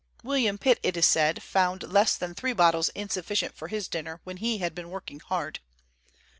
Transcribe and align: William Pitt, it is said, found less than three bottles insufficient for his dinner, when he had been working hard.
William 0.23 0.57
Pitt, 0.57 0.79
it 0.81 0.97
is 0.97 1.05
said, 1.05 1.43
found 1.43 1.83
less 1.83 2.15
than 2.17 2.33
three 2.33 2.53
bottles 2.53 2.89
insufficient 2.95 3.55
for 3.55 3.67
his 3.67 3.87
dinner, 3.87 4.19
when 4.23 4.37
he 4.37 4.57
had 4.57 4.73
been 4.73 4.89
working 4.89 5.19
hard. 5.19 5.59